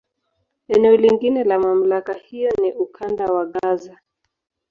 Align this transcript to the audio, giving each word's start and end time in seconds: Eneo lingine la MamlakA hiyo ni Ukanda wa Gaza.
Eneo 0.67 0.97
lingine 0.97 1.43
la 1.43 1.59
MamlakA 1.59 2.13
hiyo 2.13 2.51
ni 2.61 2.73
Ukanda 2.73 3.25
wa 3.25 3.45
Gaza. 3.45 3.99